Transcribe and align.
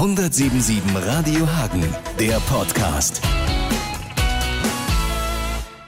177 0.00 0.82
Radio 0.94 1.46
Hagen, 1.46 1.84
der 2.18 2.40
Podcast. 2.48 3.20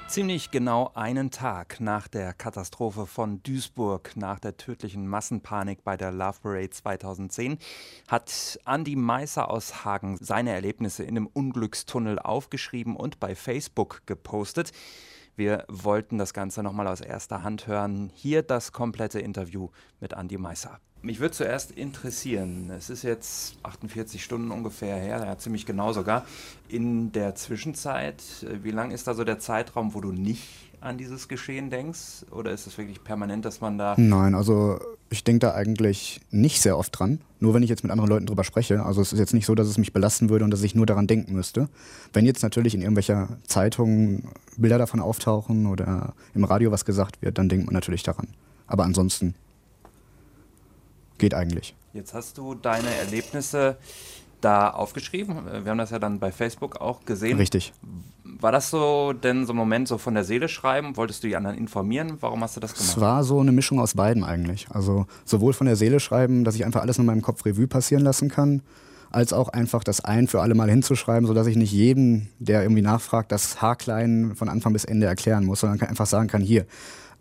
Ziemlich 0.06 0.50
genau 0.50 0.90
einen 0.92 1.30
Tag 1.30 1.80
nach 1.80 2.08
der 2.08 2.34
Katastrophe 2.34 3.06
von 3.06 3.42
Duisburg, 3.42 4.14
nach 4.14 4.38
der 4.38 4.58
tödlichen 4.58 5.08
Massenpanik 5.08 5.82
bei 5.82 5.96
der 5.96 6.12
Love 6.12 6.40
Parade 6.42 6.68
2010, 6.68 7.56
hat 8.06 8.60
Andy 8.66 8.96
Meisser 8.96 9.50
aus 9.50 9.86
Hagen 9.86 10.18
seine 10.20 10.50
Erlebnisse 10.50 11.04
in 11.04 11.14
dem 11.14 11.26
Unglückstunnel 11.26 12.18
aufgeschrieben 12.18 12.96
und 12.96 13.18
bei 13.18 13.34
Facebook 13.34 14.02
gepostet. 14.04 14.72
Wir 15.36 15.64
wollten 15.68 16.18
das 16.18 16.34
Ganze 16.34 16.62
nochmal 16.62 16.88
aus 16.88 17.00
erster 17.00 17.42
Hand 17.42 17.66
hören. 17.66 18.10
Hier 18.12 18.42
das 18.42 18.72
komplette 18.72 19.20
Interview 19.20 19.70
mit 20.00 20.12
Andy 20.12 20.36
Meisser. 20.36 20.80
Mich 21.04 21.18
würde 21.18 21.34
zuerst 21.34 21.72
interessieren, 21.72 22.70
es 22.70 22.88
ist 22.88 23.02
jetzt 23.02 23.56
48 23.64 24.22
Stunden 24.22 24.52
ungefähr 24.52 24.96
her, 24.96 25.24
ja, 25.24 25.36
ziemlich 25.36 25.66
genau 25.66 25.92
sogar. 25.92 26.24
In 26.68 27.10
der 27.10 27.34
Zwischenzeit, 27.34 28.22
äh, 28.42 28.62
wie 28.62 28.70
lang 28.70 28.92
ist 28.92 29.08
da 29.08 29.14
so 29.14 29.24
der 29.24 29.40
Zeitraum, 29.40 29.94
wo 29.94 30.00
du 30.00 30.12
nicht 30.12 30.46
an 30.80 30.98
dieses 30.98 31.28
Geschehen 31.28 31.70
denkst? 31.70 32.26
Oder 32.30 32.52
ist 32.52 32.66
es 32.66 32.76
wirklich 32.78 33.02
permanent, 33.02 33.44
dass 33.44 33.60
man 33.60 33.78
da. 33.78 33.94
Nein, 33.96 34.34
also 34.34 34.78
ich 35.10 35.24
denke 35.24 35.40
da 35.40 35.54
eigentlich 35.54 36.20
nicht 36.30 36.60
sehr 36.60 36.78
oft 36.78 36.98
dran. 36.98 37.20
Nur 37.40 37.54
wenn 37.54 37.62
ich 37.62 37.70
jetzt 37.70 37.82
mit 37.82 37.90
anderen 37.90 38.10
Leuten 38.10 38.26
drüber 38.26 38.44
spreche. 38.44 38.84
Also 38.84 39.00
es 39.00 39.12
ist 39.12 39.18
jetzt 39.18 39.34
nicht 39.34 39.46
so, 39.46 39.54
dass 39.54 39.68
es 39.68 39.78
mich 39.78 39.92
belasten 39.92 40.30
würde 40.30 40.44
und 40.44 40.50
dass 40.50 40.62
ich 40.62 40.74
nur 40.74 40.86
daran 40.86 41.06
denken 41.06 41.34
müsste. 41.34 41.68
Wenn 42.12 42.26
jetzt 42.26 42.42
natürlich 42.42 42.74
in 42.74 42.80
irgendwelcher 42.80 43.38
Zeitung 43.46 44.24
Bilder 44.56 44.78
davon 44.78 45.00
auftauchen 45.00 45.66
oder 45.66 46.14
im 46.34 46.44
Radio 46.44 46.70
was 46.70 46.84
gesagt 46.84 47.22
wird, 47.22 47.38
dann 47.38 47.48
denkt 47.48 47.66
man 47.66 47.74
natürlich 47.74 48.02
daran. 48.02 48.28
Aber 48.66 48.84
ansonsten 48.84 49.34
geht 51.22 51.34
eigentlich. 51.34 51.74
Jetzt 51.92 52.14
hast 52.14 52.36
du 52.36 52.54
deine 52.54 52.92
Erlebnisse 52.96 53.76
da 54.40 54.70
aufgeschrieben. 54.70 55.36
Wir 55.62 55.70
haben 55.70 55.78
das 55.78 55.90
ja 55.90 56.00
dann 56.00 56.18
bei 56.18 56.32
Facebook 56.32 56.80
auch 56.80 57.04
gesehen. 57.04 57.38
Richtig. 57.38 57.72
War 58.24 58.50
das 58.50 58.70
so 58.70 59.12
denn 59.12 59.46
so 59.46 59.52
ein 59.52 59.56
Moment 59.56 59.86
so 59.86 59.98
von 59.98 60.14
der 60.14 60.24
Seele 60.24 60.48
schreiben? 60.48 60.96
Wolltest 60.96 61.22
du 61.22 61.28
die 61.28 61.36
anderen 61.36 61.56
informieren? 61.56 62.16
Warum 62.18 62.42
hast 62.42 62.56
du 62.56 62.60
das 62.60 62.74
gemacht? 62.74 62.88
Es 62.88 63.00
war 63.00 63.22
so 63.22 63.38
eine 63.38 63.52
Mischung 63.52 63.78
aus 63.78 63.94
beiden 63.94 64.24
eigentlich. 64.24 64.66
Also 64.70 65.06
sowohl 65.24 65.52
von 65.52 65.68
der 65.68 65.76
Seele 65.76 66.00
schreiben, 66.00 66.42
dass 66.42 66.56
ich 66.56 66.64
einfach 66.64 66.80
alles 66.80 66.98
in 66.98 67.06
meinem 67.06 67.22
Kopf 67.22 67.44
Revue 67.44 67.68
passieren 67.68 68.02
lassen 68.02 68.28
kann, 68.28 68.62
als 69.12 69.32
auch 69.32 69.48
einfach 69.48 69.84
das 69.84 70.00
ein 70.04 70.26
für 70.26 70.40
alle 70.40 70.56
Mal 70.56 70.68
hinzuschreiben, 70.68 71.28
sodass 71.28 71.46
ich 71.46 71.56
nicht 71.56 71.70
jedem, 71.70 72.26
der 72.40 72.62
irgendwie 72.62 72.82
nachfragt, 72.82 73.30
das 73.30 73.62
Haarklein 73.62 74.34
von 74.34 74.48
Anfang 74.48 74.72
bis 74.72 74.84
Ende 74.84 75.06
erklären 75.06 75.44
muss, 75.44 75.60
sondern 75.60 75.88
einfach 75.88 76.06
sagen 76.06 76.26
kann, 76.26 76.42
hier, 76.42 76.66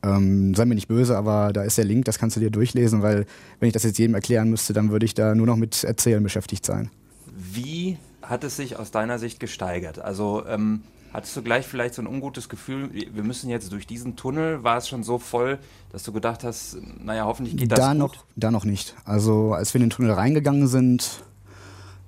ähm, 0.03 0.53
sei 0.55 0.65
mir 0.65 0.75
nicht 0.75 0.87
böse, 0.87 1.17
aber 1.17 1.53
da 1.53 1.63
ist 1.63 1.77
der 1.77 1.85
Link, 1.85 2.05
das 2.05 2.17
kannst 2.17 2.35
du 2.35 2.39
dir 2.39 2.49
durchlesen, 2.49 3.01
weil 3.01 3.25
wenn 3.59 3.67
ich 3.67 3.73
das 3.73 3.83
jetzt 3.83 3.99
jedem 3.99 4.15
erklären 4.15 4.49
müsste, 4.49 4.73
dann 4.73 4.91
würde 4.91 5.05
ich 5.05 5.13
da 5.13 5.35
nur 5.35 5.45
noch 5.45 5.57
mit 5.57 5.83
Erzählen 5.83 6.23
beschäftigt 6.23 6.65
sein. 6.65 6.89
Wie 7.35 7.97
hat 8.21 8.43
es 8.43 8.55
sich 8.55 8.77
aus 8.77 8.91
deiner 8.91 9.19
Sicht 9.19 9.39
gesteigert? 9.39 9.99
Also 9.99 10.45
ähm, 10.47 10.81
hattest 11.13 11.35
du 11.35 11.41
gleich 11.41 11.67
vielleicht 11.67 11.95
so 11.95 12.01
ein 12.01 12.07
ungutes 12.07 12.49
Gefühl, 12.49 12.89
wir 12.91 13.23
müssen 13.23 13.49
jetzt 13.49 13.71
durch 13.71 13.85
diesen 13.87 14.15
Tunnel? 14.15 14.63
War 14.63 14.77
es 14.77 14.87
schon 14.87 15.03
so 15.03 15.19
voll, 15.19 15.59
dass 15.91 16.03
du 16.03 16.11
gedacht 16.11 16.43
hast, 16.43 16.77
naja, 17.03 17.25
hoffentlich 17.25 17.57
geht 17.57 17.71
das 17.71 17.79
da 17.79 17.91
gut? 17.91 17.99
Noch, 17.99 18.15
da 18.35 18.51
noch 18.51 18.65
nicht. 18.65 18.95
Also 19.05 19.53
als 19.53 19.73
wir 19.73 19.81
in 19.81 19.87
den 19.87 19.89
Tunnel 19.91 20.11
reingegangen 20.11 20.67
sind, 20.67 21.23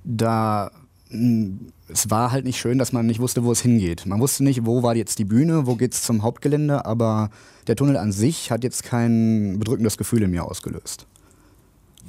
da 0.04 0.72
es 1.88 2.10
war 2.10 2.32
halt 2.32 2.46
nicht 2.46 2.60
schön, 2.60 2.80
dass 2.80 2.92
man 2.92 3.06
nicht 3.06 3.20
wusste, 3.20 3.44
wo 3.44 3.52
es 3.52 3.62
hingeht. 3.62 4.06
Man 4.06 4.20
wusste 4.20 4.44
nicht, 4.44 4.66
wo 4.66 4.82
war 4.84 4.96
jetzt 4.96 5.20
die 5.20 5.26
Bühne, 5.26 5.68
wo 5.68 5.76
geht 5.76 5.94
es 5.94 6.02
zum 6.02 6.24
Hauptgelände, 6.24 6.86
aber 6.86 7.30
der 7.68 7.76
Tunnel 7.76 7.98
an 7.98 8.12
sich 8.12 8.52
hat 8.52 8.64
jetzt 8.64 8.84
kein 8.84 9.60
bedrückendes 9.60 9.98
Gefühl 9.98 10.24
in 10.24 10.32
mir 10.32 10.46
ausgelöst. 10.46 11.06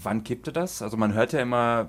Wann 0.05 0.23
kippte 0.23 0.53
das? 0.53 0.83
Also 0.83 0.97
man 0.97 1.15
hört 1.15 1.33
ja 1.33 1.41
immer, 1.41 1.89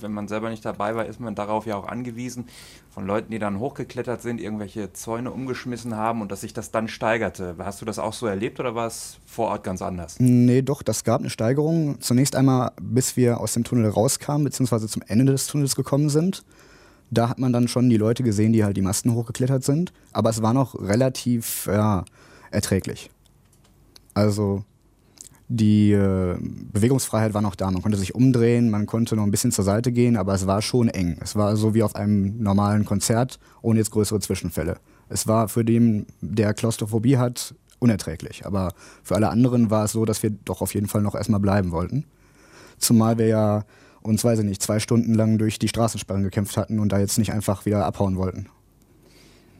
wenn 0.00 0.12
man 0.12 0.28
selber 0.28 0.50
nicht 0.50 0.64
dabei 0.64 0.94
war, 0.94 1.06
ist 1.06 1.20
man 1.20 1.34
darauf 1.34 1.66
ja 1.66 1.76
auch 1.76 1.86
angewiesen, 1.86 2.46
von 2.90 3.06
Leuten, 3.06 3.30
die 3.30 3.38
dann 3.38 3.58
hochgeklettert 3.58 4.22
sind, 4.22 4.40
irgendwelche 4.40 4.92
Zäune 4.92 5.30
umgeschmissen 5.30 5.96
haben 5.96 6.20
und 6.20 6.30
dass 6.30 6.42
sich 6.42 6.52
das 6.52 6.70
dann 6.70 6.88
steigerte. 6.88 7.56
Hast 7.58 7.80
du 7.80 7.84
das 7.84 7.98
auch 7.98 8.12
so 8.12 8.26
erlebt 8.26 8.60
oder 8.60 8.74
war 8.74 8.86
es 8.86 9.18
vor 9.26 9.48
Ort 9.48 9.64
ganz 9.64 9.82
anders? 9.82 10.16
Nee, 10.18 10.62
doch, 10.62 10.82
das 10.82 11.04
gab 11.04 11.20
eine 11.20 11.30
Steigerung. 11.30 12.00
Zunächst 12.00 12.36
einmal, 12.36 12.72
bis 12.80 13.16
wir 13.16 13.40
aus 13.40 13.54
dem 13.54 13.64
Tunnel 13.64 13.88
rauskamen, 13.88 14.44
beziehungsweise 14.44 14.88
zum 14.88 15.02
Ende 15.06 15.32
des 15.32 15.46
Tunnels 15.46 15.76
gekommen 15.76 16.08
sind. 16.08 16.44
Da 17.10 17.28
hat 17.28 17.38
man 17.38 17.52
dann 17.52 17.68
schon 17.68 17.88
die 17.90 17.96
Leute 17.96 18.22
gesehen, 18.22 18.52
die 18.52 18.64
halt 18.64 18.76
die 18.76 18.82
Masten 18.82 19.14
hochgeklettert 19.14 19.62
sind. 19.62 19.92
Aber 20.12 20.30
es 20.30 20.42
war 20.42 20.54
noch 20.54 20.74
relativ 20.80 21.66
ja, 21.66 22.04
erträglich. 22.50 23.10
Also 24.14 24.64
die 25.48 25.92
äh, 25.92 26.36
Bewegungsfreiheit 26.40 27.34
war 27.34 27.42
noch 27.42 27.54
da. 27.54 27.70
Man 27.70 27.82
konnte 27.82 27.98
sich 27.98 28.14
umdrehen, 28.14 28.70
man 28.70 28.86
konnte 28.86 29.14
noch 29.16 29.24
ein 29.24 29.30
bisschen 29.30 29.52
zur 29.52 29.64
Seite 29.64 29.92
gehen, 29.92 30.16
aber 30.16 30.34
es 30.34 30.46
war 30.46 30.62
schon 30.62 30.88
eng. 30.88 31.18
Es 31.20 31.36
war 31.36 31.56
so 31.56 31.74
wie 31.74 31.82
auf 31.82 31.94
einem 31.94 32.42
normalen 32.42 32.84
Konzert, 32.84 33.38
ohne 33.60 33.78
jetzt 33.78 33.90
größere 33.90 34.20
Zwischenfälle. 34.20 34.78
Es 35.08 35.26
war 35.26 35.48
für 35.48 35.64
den, 35.64 36.06
der 36.20 36.54
Klaustrophobie 36.54 37.18
hat, 37.18 37.54
unerträglich. 37.78 38.46
Aber 38.46 38.72
für 39.02 39.14
alle 39.14 39.28
anderen 39.28 39.70
war 39.70 39.84
es 39.84 39.92
so, 39.92 40.04
dass 40.04 40.22
wir 40.22 40.30
doch 40.30 40.62
auf 40.62 40.74
jeden 40.74 40.88
Fall 40.88 41.02
noch 41.02 41.14
erstmal 41.14 41.40
bleiben 41.40 41.70
wollten. 41.70 42.04
Zumal 42.78 43.18
wir 43.18 43.26
ja 43.26 43.64
uns, 44.00 44.24
weiß 44.24 44.40
ich 44.40 44.44
nicht, 44.44 44.62
zwei 44.62 44.80
Stunden 44.80 45.14
lang 45.14 45.38
durch 45.38 45.58
die 45.58 45.68
Straßensperren 45.68 46.22
gekämpft 46.22 46.56
hatten 46.56 46.78
und 46.78 46.90
da 46.90 46.98
jetzt 46.98 47.18
nicht 47.18 47.32
einfach 47.32 47.66
wieder 47.66 47.84
abhauen 47.84 48.16
wollten. 48.16 48.48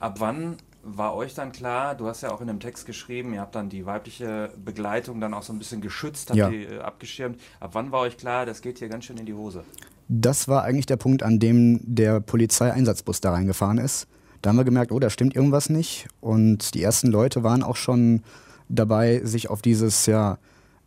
Ab 0.01 0.17
wann 0.19 0.57
war 0.85 1.15
euch 1.15 1.35
dann 1.35 1.53
klar, 1.53 1.95
du 1.95 2.07
hast 2.07 2.23
ja 2.23 2.31
auch 2.31 2.41
in 2.41 2.47
dem 2.47 2.61
Text 2.61 2.87
geschrieben, 2.87 3.33
ihr 3.35 3.41
habt 3.41 3.55
dann 3.55 3.69
die 3.69 3.87
weibliche 3.87 4.51
Begleitung 4.63 5.21
dann 5.21 5.35
auch 5.35 5.43
so 5.43 5.53
ein 5.53 5.59
bisschen 5.59 5.81
geschützt, 5.81 6.31
habt 6.31 6.39
Ja. 6.39 6.49
die 6.51 6.65
äh, 6.65 6.81
abgeschirmt. 6.81 7.41
Ab 7.61 7.71
wann 7.73 7.93
war 7.93 8.01
euch 8.01 8.17
klar, 8.17 8.47
das 8.47 8.61
geht 8.61 8.79
hier 8.79 8.89
ganz 8.89 9.05
schön 9.05 9.17
in 9.17 9.27
die 9.27 9.35
Hose? 9.35 9.65
Das 10.09 10.49
war 10.49 10.63
eigentlich 10.65 10.87
der 10.87 10.97
Punkt, 10.97 11.23
an 11.23 11.39
dem 11.39 11.81
der 11.83 12.21
Polizeieinsatzbus 12.21 13.21
da 13.21 13.33
reingefahren 13.33 13.79
ist. 13.79 14.07
Da 14.43 14.51
haben 14.51 14.57
wir 14.57 14.65
gemerkt, 14.65 14.93
oh, 14.93 14.99
da 14.99 15.09
stimmt 15.09 15.35
irgendwas 15.35 15.71
nicht. 15.71 16.07
Und 16.21 16.75
die 16.75 16.83
ersten 16.83 17.09
Leute 17.09 17.43
waren 17.43 17.63
auch 17.63 17.77
schon 17.77 18.23
dabei, 18.69 19.23
sich 19.25 19.49
auf 19.49 19.63
dieses, 19.63 20.05
ja, 20.07 20.39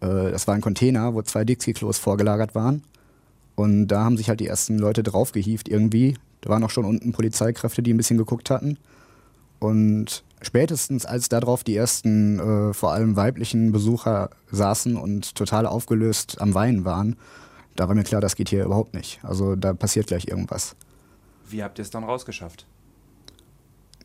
äh, 0.01 0.31
das 0.31 0.47
war 0.47 0.53
ein 0.53 0.61
Container, 0.61 1.15
wo 1.15 1.21
zwei 1.23 1.43
Dixie-Klos 1.43 1.97
vorgelagert 1.97 2.53
waren. 2.53 2.83
Und 3.55 3.87
da 3.87 4.03
haben 4.03 4.17
sich 4.17 4.29
halt 4.29 4.39
die 4.39 4.47
ersten 4.47 4.77
Leute 4.77 5.01
draufgehievt 5.01 5.67
irgendwie. 5.67 6.15
Da 6.41 6.51
waren 6.51 6.63
auch 6.63 6.69
schon 6.69 6.85
unten 6.85 7.11
Polizeikräfte, 7.11 7.81
die 7.81 7.91
ein 7.93 7.97
bisschen 7.97 8.19
geguckt 8.19 8.51
hatten. 8.51 8.77
Und 9.59 10.23
spätestens 10.41 11.05
als 11.05 11.29
darauf 11.29 11.63
die 11.63 11.75
ersten, 11.75 12.39
äh, 12.39 12.73
vor 12.73 12.91
allem 12.91 13.15
weiblichen 13.15 13.71
Besucher 13.71 14.29
saßen 14.51 14.95
und 14.95 15.35
total 15.35 15.65
aufgelöst 15.65 16.39
am 16.39 16.53
Weinen 16.53 16.85
waren, 16.85 17.15
da 17.75 17.87
war 17.87 17.95
mir 17.95 18.03
klar, 18.03 18.21
das 18.21 18.35
geht 18.35 18.49
hier 18.49 18.65
überhaupt 18.65 18.93
nicht. 18.93 19.19
Also 19.23 19.55
da 19.55 19.73
passiert 19.73 20.07
gleich 20.07 20.27
irgendwas. 20.27 20.75
Wie 21.49 21.63
habt 21.63 21.79
ihr 21.79 21.83
es 21.83 21.89
dann 21.89 22.03
rausgeschafft? 22.03 22.65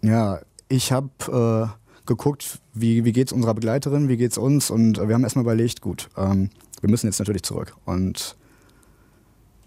Ja, 0.02 0.40
ich 0.68 0.92
habe 0.92 1.72
äh, 1.72 2.06
geguckt, 2.06 2.60
wie, 2.74 3.04
wie 3.04 3.12
geht's 3.12 3.32
unserer 3.32 3.54
Begleiterin, 3.54 4.08
wie 4.08 4.16
geht's 4.16 4.38
uns 4.38 4.70
und 4.70 4.98
wir 4.98 5.14
haben 5.14 5.22
erstmal 5.22 5.44
überlegt, 5.44 5.80
gut, 5.80 6.08
ähm, 6.16 6.50
wir 6.80 6.90
müssen 6.90 7.06
jetzt 7.06 7.18
natürlich 7.18 7.42
zurück. 7.42 7.76
Und 7.84 8.36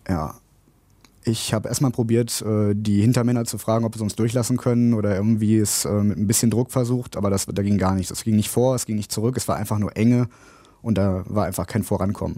ja, 0.07 0.35
ich 1.25 1.53
habe 1.53 1.67
erstmal 1.67 1.91
probiert, 1.91 2.41
äh, 2.43 2.73
die 2.75 3.01
Hintermänner 3.01 3.45
zu 3.45 3.57
fragen, 3.57 3.83
ob 3.83 3.95
sie 3.95 4.03
uns 4.03 4.15
durchlassen 4.15 4.57
können 4.57 4.93
oder 4.93 5.15
irgendwie 5.15 5.57
es 5.57 5.85
äh, 5.85 5.91
mit 5.91 6.17
ein 6.17 6.27
bisschen 6.27 6.51
Druck 6.51 6.71
versucht, 6.71 7.17
aber 7.17 7.29
das, 7.29 7.47
da 7.47 7.63
ging 7.63 7.77
gar 7.77 7.95
nichts. 7.95 8.11
Es 8.11 8.23
ging 8.23 8.35
nicht 8.35 8.49
vor, 8.49 8.75
es 8.75 8.85
ging 8.85 8.95
nicht 8.95 9.11
zurück, 9.11 9.35
es 9.35 9.47
war 9.47 9.57
einfach 9.57 9.79
nur 9.79 9.97
enge 9.97 10.27
und 10.81 10.97
da 10.97 11.23
war 11.27 11.45
einfach 11.45 11.65
kein 11.65 11.83
Vorankommen. 11.83 12.37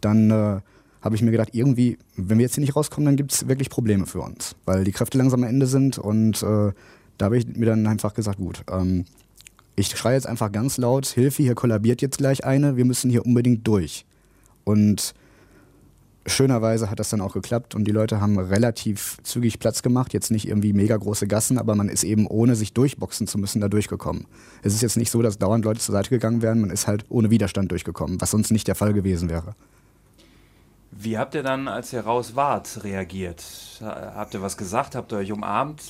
Dann 0.00 0.30
äh, 0.30 0.60
habe 1.02 1.14
ich 1.14 1.22
mir 1.22 1.30
gedacht, 1.30 1.50
irgendwie, 1.52 1.98
wenn 2.16 2.38
wir 2.38 2.44
jetzt 2.44 2.54
hier 2.54 2.62
nicht 2.62 2.74
rauskommen, 2.74 3.04
dann 3.04 3.16
gibt 3.16 3.32
es 3.32 3.48
wirklich 3.48 3.68
Probleme 3.68 4.06
für 4.06 4.20
uns, 4.20 4.56
weil 4.64 4.84
die 4.84 4.92
Kräfte 4.92 5.18
langsam 5.18 5.42
am 5.42 5.48
Ende 5.48 5.66
sind 5.66 5.98
und 5.98 6.42
äh, 6.42 6.72
da 7.18 7.26
habe 7.26 7.36
ich 7.36 7.46
mir 7.46 7.66
dann 7.66 7.86
einfach 7.86 8.14
gesagt, 8.14 8.38
gut, 8.38 8.64
ähm, 8.70 9.04
ich 9.76 9.88
schreie 9.88 10.14
jetzt 10.14 10.26
einfach 10.26 10.50
ganz 10.52 10.78
laut, 10.78 11.06
Hilfe, 11.06 11.42
hier 11.42 11.54
kollabiert 11.54 12.00
jetzt 12.02 12.18
gleich 12.18 12.44
eine, 12.44 12.76
wir 12.76 12.84
müssen 12.84 13.10
hier 13.10 13.26
unbedingt 13.26 13.66
durch. 13.66 14.06
Und 14.64 15.14
schönerweise 16.26 16.90
hat 16.90 17.00
das 17.00 17.10
dann 17.10 17.20
auch 17.20 17.34
geklappt 17.34 17.74
und 17.74 17.84
die 17.84 17.90
Leute 17.90 18.20
haben 18.20 18.38
relativ 18.38 19.16
zügig 19.22 19.58
Platz 19.58 19.82
gemacht. 19.82 20.12
Jetzt 20.12 20.30
nicht 20.30 20.46
irgendwie 20.46 20.72
mega 20.72 20.96
große 20.96 21.26
Gassen, 21.26 21.58
aber 21.58 21.74
man 21.74 21.88
ist 21.88 22.04
eben 22.04 22.26
ohne 22.26 22.54
sich 22.54 22.72
durchboxen 22.72 23.26
zu 23.26 23.38
müssen 23.38 23.60
da 23.60 23.68
durchgekommen. 23.68 24.26
Es 24.62 24.74
ist 24.74 24.82
jetzt 24.82 24.96
nicht 24.96 25.10
so, 25.10 25.22
dass 25.22 25.38
dauernd 25.38 25.64
Leute 25.64 25.80
zur 25.80 25.92
Seite 25.92 26.10
gegangen 26.10 26.42
wären, 26.42 26.60
man 26.60 26.70
ist 26.70 26.86
halt 26.86 27.04
ohne 27.08 27.30
Widerstand 27.30 27.70
durchgekommen, 27.70 28.20
was 28.20 28.30
sonst 28.30 28.50
nicht 28.50 28.68
der 28.68 28.74
Fall 28.74 28.92
gewesen 28.92 29.28
wäre. 29.28 29.54
Wie 30.92 31.16
habt 31.16 31.34
ihr 31.34 31.42
dann, 31.42 31.68
als 31.68 31.92
ihr 31.92 32.00
raus 32.00 32.36
wart, 32.36 32.84
reagiert? 32.84 33.42
Habt 33.80 34.34
ihr 34.34 34.42
was 34.42 34.56
gesagt? 34.56 34.94
Habt 34.94 35.12
ihr 35.12 35.18
euch 35.18 35.32
umarmt? 35.32 35.82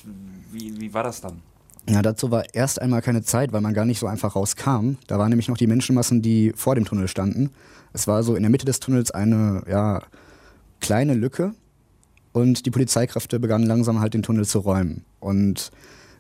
Wie, 0.53 0.81
wie 0.81 0.95
war 0.95 1.03
das 1.03 1.21
dann? 1.21 1.43
Ja, 1.89 2.01
dazu 2.01 2.31
war 2.31 2.45
erst 2.55 2.81
einmal 2.81 3.03
keine 3.03 3.23
Zeit, 3.23 3.53
weil 3.53 3.61
man 3.61 3.75
gar 3.75 3.85
nicht 3.85 3.99
so 3.99 4.07
einfach 4.07 4.37
rauskam. 4.37 4.93
Da 5.09 5.19
waren 5.19 5.31
nämlich 5.31 5.49
noch 5.49 5.57
die 5.57 5.67
Menschenmassen, 5.67 6.23
die 6.23 6.53
vor 6.55 6.77
dem 6.77 6.85
Tunnel 6.85 7.09
standen. 7.09 7.51
Es 7.93 8.07
war 8.07 8.23
so 8.23 8.37
in 8.37 8.43
der 8.43 8.51
Mitte 8.51 8.65
des 8.65 8.79
Tunnels 8.79 9.11
eine 9.11 9.65
ja, 9.69 10.01
kleine 10.83 11.15
Lücke 11.15 11.55
und 12.33 12.67
die 12.67 12.71
Polizeikräfte 12.71 13.41
begannen 13.41 13.65
langsam 13.65 14.01
halt 14.01 14.13
den 14.13 14.23
Tunnel 14.23 14.45
zu 14.45 14.59
räumen. 14.59 15.05
Und 15.21 15.71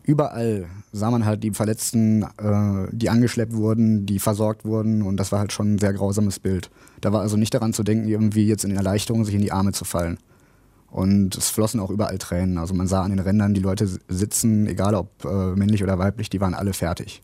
überall 0.05 0.67
sah 0.93 1.11
man 1.11 1.27
halt 1.27 1.43
die 1.43 1.51
Verletzten, 1.51 2.23
äh, 2.23 2.89
die 2.93 3.11
angeschleppt 3.11 3.55
wurden, 3.55 4.07
die 4.07 4.19
versorgt 4.19 4.65
wurden 4.65 5.03
und 5.03 5.19
das 5.19 5.33
war 5.33 5.41
halt 5.41 5.53
schon 5.53 5.75
ein 5.75 5.79
sehr 5.79 5.93
grausames 5.93 6.39
Bild. 6.39 6.71
Da 7.01 7.13
war 7.13 7.21
also 7.21 7.37
nicht 7.37 7.53
daran 7.53 7.75
zu 7.75 7.83
denken, 7.83 8.09
irgendwie 8.09 8.47
jetzt 8.47 8.65
in 8.65 8.75
Erleichterung 8.75 9.25
sich 9.25 9.35
in 9.35 9.43
die 9.43 9.53
Arme 9.53 9.73
zu 9.73 9.85
fallen. 9.85 10.19
Und 10.91 11.37
es 11.37 11.49
flossen 11.49 11.81
auch 11.81 11.91
überall 11.91 12.19
Tränen. 12.19 12.59
Also 12.59 12.75
man 12.75 12.87
sah 12.87 13.03
an 13.03 13.11
den 13.11 13.19
Rändern 13.19 13.55
die 13.55 13.63
Leute 13.63 13.89
sitzen, 14.09 14.67
egal 14.67 14.95
ob 14.95 15.25
äh, 15.25 15.57
männlich 15.57 15.83
oder 15.83 15.99
weiblich, 15.99 16.29
die 16.29 16.41
waren 16.41 16.55
alle 16.55 16.75
fertig. 16.75 17.23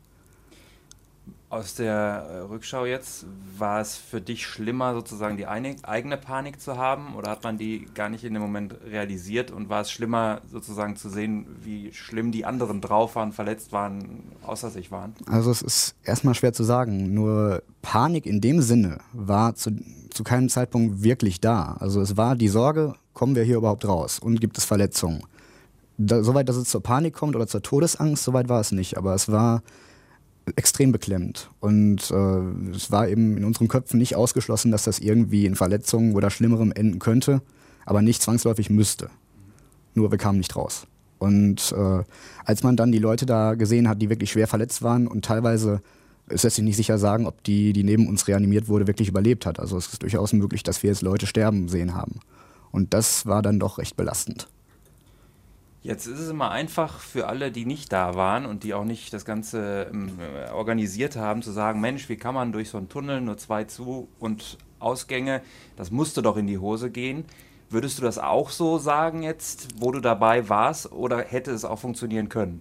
Aus 1.50 1.75
der 1.75 1.95
äh, 1.95 2.39
Rückschau 2.41 2.85
jetzt, 2.85 3.25
war 3.56 3.81
es 3.81 3.97
für 3.97 4.21
dich 4.21 4.47
schlimmer, 4.47 4.93
sozusagen 4.93 5.39
die 5.39 5.47
eigene 5.47 6.19
Panik 6.19 6.61
zu 6.61 6.77
haben 6.77 7.15
oder 7.17 7.31
hat 7.31 7.43
man 7.43 7.56
die 7.56 7.87
gar 7.95 8.11
nicht 8.11 8.23
in 8.25 8.35
dem 8.35 8.43
Moment 8.43 8.75
realisiert 8.85 9.50
und 9.50 9.71
war 9.71 9.81
es 9.81 9.91
schlimmer, 9.91 10.43
sozusagen 10.53 10.97
zu 10.97 11.09
sehen, 11.09 11.47
wie 11.62 11.91
schlimm 11.95 12.33
die 12.33 12.45
anderen 12.45 12.83
drauf 12.83 13.17
waren, 13.17 13.33
verletzt 13.33 13.73
waren, 13.73 14.25
außer 14.43 14.69
sich 14.69 14.91
waren? 14.91 15.15
Also 15.25 15.50
es 15.50 15.62
ist 15.62 15.95
erstmal 16.05 16.35
schwer 16.35 16.53
zu 16.53 16.65
sagen, 16.65 17.15
nur 17.15 17.62
Panik 17.81 18.27
in 18.27 18.43
dem 18.43 18.61
Sinne 18.61 18.99
war 19.15 19.55
zu, 19.55 19.71
zu 20.11 20.25
keinem 20.25 20.51
Zeitpunkt 20.51 21.03
wirklich 21.03 21.41
da. 21.41 21.79
Also 21.81 22.03
es 22.03 22.19
war 22.19 22.37
die 22.37 22.49
Sorge, 22.49 22.94
kommen 23.15 23.35
wir 23.35 23.43
hier 23.43 23.56
überhaupt 23.56 23.89
raus 23.89 24.19
und 24.19 24.39
gibt 24.39 24.59
es 24.59 24.67
Verletzungen? 24.67 25.23
Da, 25.97 26.23
soweit, 26.23 26.51
dass 26.51 26.56
es 26.56 26.69
zur 26.69 26.83
Panik 26.83 27.15
kommt 27.15 27.35
oder 27.37 27.47
zur 27.47 27.62
Todesangst, 27.62 28.23
soweit 28.23 28.51
war 28.51 28.61
es 28.61 28.71
nicht, 28.71 28.99
aber 28.99 29.15
es 29.15 29.33
war 29.33 29.62
extrem 30.56 30.93
beklemmt. 30.93 31.50
Und 31.61 32.11
äh, 32.11 32.75
es 32.75 32.91
war 32.91 33.09
eben 33.09 33.37
in 33.37 33.45
unseren 33.45 33.69
Köpfen 33.69 33.99
nicht 33.99 34.17
ausgeschlossen, 34.17 34.71
dass 34.71 34.85
das 34.85 34.99
irgendwie 34.99 35.47
in 35.47 35.56
Verletzungen 35.56 36.15
oder 36.15 36.31
Schlimmerem 36.31 36.73
enden 36.73 36.99
könnte, 36.99 37.43
aber 37.87 38.03
nicht 38.03 38.23
zwangsläufig 38.23 38.71
müsste. 38.71 39.11
Nur 39.95 40.11
wir 40.11 40.19
kamen 40.19 40.39
nicht 40.39 40.56
raus. 40.56 40.87
Und 41.19 41.73
äh, 41.73 42.05
als 42.45 42.62
man 42.62 42.77
dann 42.77 42.93
die 42.93 42.99
Leute 42.99 43.27
da 43.27 43.55
gesehen 43.55 43.89
hat, 43.89 44.00
die 44.00 44.11
wirklich 44.11 44.31
schwer 44.31 44.47
verletzt 44.47 44.83
waren 44.83 45.06
und 45.06 45.25
teilweise, 45.25 45.83
es 46.29 46.43
lässt 46.43 46.56
sich 46.56 46.65
nicht 46.65 46.77
sicher 46.77 46.99
sagen, 46.99 47.27
ob 47.27 47.43
die, 47.43 47.73
die 47.73 47.85
neben 47.85 48.06
uns 48.06 48.29
reanimiert 48.29 48.69
wurde, 48.69 48.87
wirklich 48.87 49.09
überlebt 49.09 49.47
hat. 49.47 49.59
Also 49.59 49.77
es 49.77 49.93
ist 49.93 50.03
durchaus 50.03 50.33
möglich, 50.33 50.62
dass 50.62 50.83
wir 50.83 50.91
jetzt 50.91 51.03
Leute 51.03 51.27
sterben 51.27 51.69
sehen 51.69 51.94
haben. 51.94 52.21
Und 52.71 52.94
das 52.94 53.27
war 53.27 53.43
dann 53.43 53.59
doch 53.59 53.79
recht 53.79 53.97
belastend. 53.97 54.49
Jetzt 55.83 56.07
ist 56.07 56.19
es 56.19 56.29
immer 56.29 56.51
einfach 56.51 56.99
für 56.99 57.29
alle, 57.29 57.53
die 57.53 57.65
nicht 57.65 57.93
da 57.93 58.15
waren 58.15 58.47
und 58.47 58.65
die 58.65 58.75
auch 58.75 58.85
nicht 58.85 59.13
das 59.13 59.25
Ganze 59.25 59.89
ähm, 59.93 60.19
organisiert 60.53 61.17
haben, 61.17 61.43
zu 61.43 61.53
sagen, 61.53 61.81
Mensch, 61.81 62.09
wie 62.09 62.17
kann 62.17 62.35
man 62.35 62.53
durch 62.53 62.71
so 62.71 62.79
einen 62.79 62.89
Tunnel 62.89 63.21
nur 63.21 63.39
zwei 63.39 63.65
Zu- 63.65 64.09
und 64.19 64.59
Ausgänge, 64.81 65.41
das 65.77 65.91
musste 65.91 66.23
doch 66.23 66.37
in 66.37 66.47
die 66.47 66.59
Hose 66.59 66.91
gehen. 66.91 67.25
Würdest 67.71 67.99
du 67.99 68.03
das 68.03 68.19
auch 68.19 68.51
so 68.51 68.79
sagen 68.79 69.23
jetzt, 69.23 69.69
wo 69.79 69.93
du 69.93 70.01
dabei 70.01 70.49
warst, 70.49 70.91
oder 70.91 71.19
hätte 71.19 71.51
es 71.51 71.65
auch 71.65 71.79
funktionieren 71.79 72.29
können? 72.29 72.61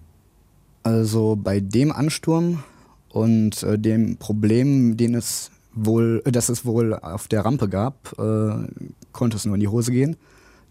Also 0.82 1.36
bei 1.36 1.60
dem 1.60 1.92
Ansturm 1.92 2.62
und 3.08 3.62
äh, 3.62 3.78
dem 3.78 4.18
Problem, 4.18 4.96
den 4.96 5.14
es 5.14 5.50
wohl, 5.72 6.22
äh, 6.24 6.32
das 6.32 6.48
es 6.48 6.64
wohl 6.64 6.94
auf 6.94 7.26
der 7.28 7.44
Rampe 7.44 7.68
gab, 7.68 8.12
äh, 8.18 8.68
konnte 9.12 9.36
es 9.36 9.44
nur 9.44 9.54
in 9.54 9.60
die 9.60 9.68
Hose 9.68 9.92
gehen. 9.92 10.16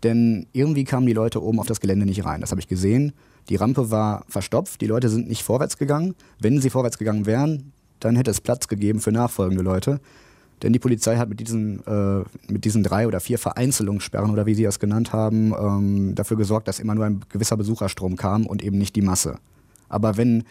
Denn 0.04 0.48
irgendwie 0.54 0.84
kamen 0.84 1.08
die 1.08 1.14
Leute 1.14 1.42
oben 1.44 1.60
auf 1.60 1.68
das 1.68 1.80
Gelände 1.80 2.06
nicht 2.06 2.26
rein. 2.26 2.42
Das 2.42 2.52
habe 2.52 2.62
ich 2.62 2.68
gesehen. 2.68 3.14
Die 3.50 3.56
Rampe 3.56 3.92
war 3.92 4.26
verstopft, 4.28 4.82
die 4.82 4.88
Leute 4.88 5.10
sind 5.10 5.28
nicht 5.28 5.44
vorwärts 5.44 5.78
gegangen. 5.78 6.16
Wenn 6.40 6.62
sie 6.62 6.70
vorwärts 6.70 6.98
gegangen 6.98 7.26
wären, 7.26 7.72
dann 8.00 8.16
hätte 8.16 8.32
es 8.32 8.42
Platz 8.42 8.68
gegeben 8.68 9.00
für 9.00 9.12
nachfolgende 9.12 9.64
Leute. 9.64 10.00
Denn 10.64 10.74
die 10.74 10.80
Polizei 10.80 11.18
hat 11.18 11.30
mit 11.30 11.40
diesen, 11.40 11.86
äh, 11.86 12.24
mit 12.48 12.66
diesen 12.66 12.84
drei 12.84 13.08
oder 13.08 13.20
vier 13.20 13.38
Vereinzelungssperren 13.38 14.32
oder 14.32 14.46
wie 14.46 14.56
sie 14.56 14.64
das 14.64 14.80
genannt 14.80 15.14
haben, 15.14 15.54
ähm, 15.54 16.16
dafür 16.16 16.36
gesorgt, 16.36 16.68
dass 16.68 16.80
immer 16.80 16.96
nur 16.96 17.06
ein 17.06 17.22
gewisser 17.30 17.58
Besucherstrom 17.58 18.16
kam 18.16 18.46
und 18.46 18.64
eben 18.64 18.78
nicht 18.78 18.96
die 18.96 19.02
Masse. 19.02 19.38
Aber 19.88 20.18
wenn 20.18 20.44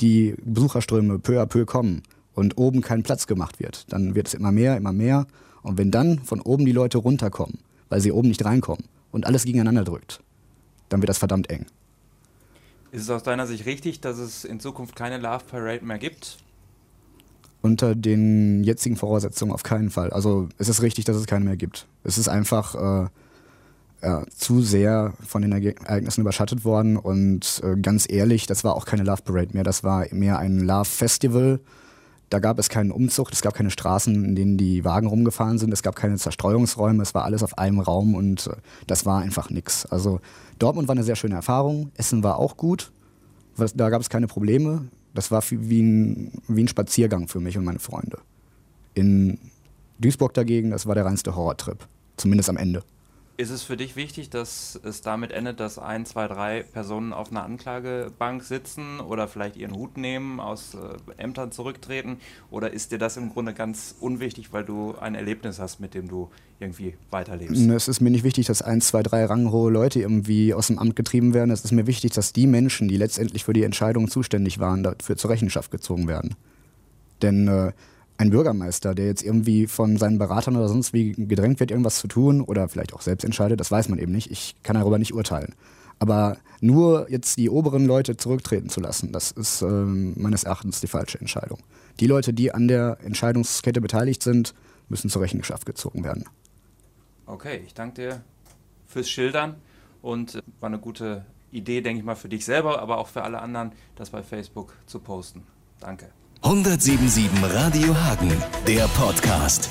die 0.00 0.34
Besucherströme 0.44 1.18
peu 1.18 1.40
à 1.40 1.46
peu 1.46 1.64
kommen 1.64 2.02
und 2.34 2.58
oben 2.58 2.82
kein 2.82 3.02
Platz 3.02 3.26
gemacht 3.26 3.60
wird, 3.60 3.90
dann 3.92 4.14
wird 4.14 4.26
es 4.26 4.34
immer 4.34 4.52
mehr, 4.52 4.76
immer 4.76 4.92
mehr. 4.92 5.26
Und 5.62 5.78
wenn 5.78 5.90
dann 5.90 6.18
von 6.18 6.40
oben 6.40 6.66
die 6.66 6.72
Leute 6.72 6.98
runterkommen, 6.98 7.58
weil 7.88 8.00
sie 8.00 8.12
oben 8.12 8.28
nicht 8.28 8.44
reinkommen 8.44 8.84
und 9.12 9.26
alles 9.26 9.44
gegeneinander 9.44 9.84
drückt, 9.84 10.20
dann 10.88 11.00
wird 11.02 11.08
das 11.08 11.18
verdammt 11.18 11.50
eng. 11.50 11.66
Ist 12.92 13.02
es 13.02 13.10
aus 13.10 13.22
deiner 13.22 13.46
Sicht 13.46 13.66
richtig, 13.66 14.00
dass 14.00 14.18
es 14.18 14.44
in 14.44 14.60
Zukunft 14.60 14.96
keine 14.96 15.18
Love 15.18 15.44
Parade 15.50 15.84
mehr 15.84 15.98
gibt? 15.98 16.38
Unter 17.62 17.94
den 17.94 18.62
jetzigen 18.64 18.96
Voraussetzungen 18.96 19.52
auf 19.52 19.62
keinen 19.62 19.90
Fall. 19.90 20.10
Also 20.10 20.48
es 20.58 20.68
ist 20.68 20.82
richtig, 20.82 21.04
dass 21.04 21.16
es 21.16 21.26
keine 21.26 21.44
mehr 21.44 21.56
gibt. 21.56 21.86
Es 22.04 22.16
ist 22.16 22.28
einfach 22.28 22.74
äh, 22.74 23.08
ja, 24.02 24.24
zu 24.34 24.62
sehr 24.62 25.14
von 25.26 25.42
den 25.42 25.52
Ereignissen 25.52 26.20
überschattet 26.20 26.64
worden 26.64 26.96
und 26.96 27.60
äh, 27.64 27.76
ganz 27.80 28.06
ehrlich, 28.08 28.46
das 28.46 28.62
war 28.62 28.76
auch 28.76 28.84
keine 28.84 29.02
Love 29.02 29.22
Parade 29.22 29.50
mehr, 29.52 29.64
das 29.64 29.82
war 29.82 30.06
mehr 30.12 30.38
ein 30.38 30.60
Love 30.60 30.84
Festival 30.84 31.60
da 32.28 32.38
gab 32.40 32.58
es 32.58 32.68
keinen 32.68 32.90
Umzug, 32.90 33.30
es 33.32 33.40
gab 33.40 33.54
keine 33.54 33.70
Straßen, 33.70 34.24
in 34.24 34.34
denen 34.34 34.56
die 34.56 34.84
Wagen 34.84 35.06
rumgefahren 35.06 35.58
sind, 35.58 35.72
es 35.72 35.82
gab 35.82 35.94
keine 35.94 36.16
Zerstreuungsräume, 36.16 37.02
es 37.02 37.14
war 37.14 37.24
alles 37.24 37.42
auf 37.42 37.58
einem 37.58 37.80
Raum 37.80 38.14
und 38.14 38.48
äh, 38.48 38.56
das 38.86 39.06
war 39.06 39.20
einfach 39.20 39.50
nichts. 39.50 39.86
Also 39.86 40.20
Dortmund 40.58 40.88
war 40.88 40.94
eine 40.94 41.04
sehr 41.04 41.16
schöne 41.16 41.36
Erfahrung, 41.36 41.92
Essen 41.94 42.22
war 42.22 42.38
auch 42.38 42.56
gut, 42.56 42.90
da 43.74 43.90
gab 43.90 44.00
es 44.00 44.10
keine 44.10 44.26
Probleme. 44.26 44.88
Das 45.14 45.30
war 45.30 45.42
wie 45.50 45.80
ein, 45.80 46.32
wie 46.46 46.64
ein 46.64 46.68
Spaziergang 46.68 47.26
für 47.28 47.40
mich 47.40 47.56
und 47.56 47.64
meine 47.64 47.78
Freunde. 47.78 48.18
In 48.92 49.38
Duisburg 49.98 50.34
dagegen, 50.34 50.70
das 50.70 50.86
war 50.86 50.94
der 50.94 51.06
reinste 51.06 51.34
Horrortrip, 51.34 51.86
zumindest 52.18 52.50
am 52.50 52.58
Ende. 52.58 52.82
Ist 53.38 53.50
es 53.50 53.62
für 53.62 53.76
dich 53.76 53.96
wichtig, 53.96 54.30
dass 54.30 54.80
es 54.82 55.02
damit 55.02 55.30
endet, 55.30 55.60
dass 55.60 55.78
ein, 55.78 56.06
zwei, 56.06 56.26
drei 56.26 56.62
Personen 56.62 57.12
auf 57.12 57.30
einer 57.30 57.42
Anklagebank 57.42 58.42
sitzen 58.42 58.98
oder 58.98 59.28
vielleicht 59.28 59.56
ihren 59.56 59.74
Hut 59.74 59.98
nehmen, 59.98 60.40
aus 60.40 60.74
äh, 60.74 61.22
Ämtern 61.22 61.52
zurücktreten? 61.52 62.16
Oder 62.50 62.72
ist 62.72 62.92
dir 62.92 62.98
das 62.98 63.18
im 63.18 63.28
Grunde 63.28 63.52
ganz 63.52 63.94
unwichtig, 64.00 64.54
weil 64.54 64.64
du 64.64 64.94
ein 64.98 65.14
Erlebnis 65.14 65.58
hast, 65.58 65.80
mit 65.80 65.92
dem 65.92 66.08
du 66.08 66.30
irgendwie 66.60 66.94
weiterlebst? 67.10 67.56
Es 67.56 67.88
ist 67.88 68.00
mir 68.00 68.10
nicht 68.10 68.24
wichtig, 68.24 68.46
dass 68.46 68.62
ein, 68.62 68.80
zwei, 68.80 69.02
drei 69.02 69.26
ranghohe 69.26 69.70
Leute 69.70 70.00
irgendwie 70.00 70.54
aus 70.54 70.68
dem 70.68 70.78
Amt 70.78 70.96
getrieben 70.96 71.34
werden. 71.34 71.50
Es 71.50 71.62
ist 71.62 71.72
mir 71.72 71.86
wichtig, 71.86 72.12
dass 72.12 72.32
die 72.32 72.46
Menschen, 72.46 72.88
die 72.88 72.96
letztendlich 72.96 73.44
für 73.44 73.52
die 73.52 73.64
Entscheidungen 73.64 74.08
zuständig 74.08 74.60
waren, 74.60 74.82
dafür 74.82 75.18
zur 75.18 75.28
Rechenschaft 75.30 75.70
gezogen 75.70 76.08
werden. 76.08 76.36
Denn 77.20 77.48
äh, 77.48 77.72
ein 78.18 78.30
Bürgermeister, 78.30 78.94
der 78.94 79.06
jetzt 79.06 79.22
irgendwie 79.22 79.66
von 79.66 79.96
seinen 79.96 80.18
Beratern 80.18 80.56
oder 80.56 80.68
sonst 80.68 80.92
wie 80.92 81.12
gedrängt 81.12 81.60
wird, 81.60 81.70
irgendwas 81.70 81.98
zu 81.98 82.08
tun 82.08 82.40
oder 82.40 82.68
vielleicht 82.68 82.94
auch 82.94 83.02
selbst 83.02 83.24
entscheidet, 83.24 83.60
das 83.60 83.70
weiß 83.70 83.88
man 83.88 83.98
eben 83.98 84.12
nicht. 84.12 84.30
Ich 84.30 84.56
kann 84.62 84.76
darüber 84.76 84.98
nicht 84.98 85.14
urteilen. 85.14 85.54
Aber 85.98 86.36
nur 86.60 87.10
jetzt 87.10 87.36
die 87.38 87.48
oberen 87.48 87.86
Leute 87.86 88.16
zurücktreten 88.16 88.68
zu 88.68 88.80
lassen, 88.80 89.12
das 89.12 89.30
ist 89.30 89.62
äh, 89.62 89.66
meines 89.66 90.44
Erachtens 90.44 90.80
die 90.80 90.86
falsche 90.86 91.18
Entscheidung. 91.18 91.58
Die 92.00 92.06
Leute, 92.06 92.34
die 92.34 92.52
an 92.52 92.68
der 92.68 92.98
Entscheidungskette 93.02 93.80
beteiligt 93.80 94.22
sind, 94.22 94.54
müssen 94.88 95.08
zur 95.08 95.22
Rechenschaft 95.22 95.64
gezogen 95.64 96.04
werden. 96.04 96.24
Okay, 97.24 97.62
ich 97.64 97.74
danke 97.74 98.02
dir 98.02 98.20
fürs 98.86 99.08
Schildern 99.08 99.56
und 100.02 100.42
war 100.60 100.68
eine 100.68 100.78
gute 100.78 101.24
Idee, 101.50 101.80
denke 101.80 102.00
ich 102.00 102.04
mal, 102.04 102.14
für 102.14 102.28
dich 102.28 102.44
selber, 102.44 102.80
aber 102.80 102.98
auch 102.98 103.08
für 103.08 103.22
alle 103.22 103.40
anderen, 103.40 103.72
das 103.96 104.10
bei 104.10 104.22
Facebook 104.22 104.74
zu 104.86 105.00
posten. 105.00 105.42
Danke. 105.80 106.10
1077 106.46 107.28
Radio 107.42 107.92
Hagen, 107.92 108.32
der 108.68 108.86
Podcast. 108.86 109.68